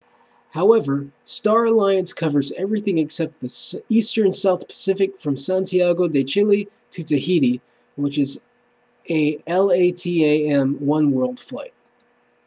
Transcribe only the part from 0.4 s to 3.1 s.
however star alliance covers everything